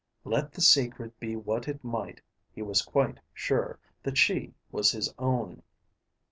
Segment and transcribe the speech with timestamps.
[0.23, 5.13] Let the secret be what it might, he was quite sure that she was his
[5.19, 5.61] own.